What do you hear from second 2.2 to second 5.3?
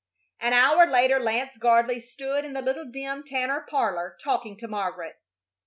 in the little dim Tanner parlor, talking to Margaret.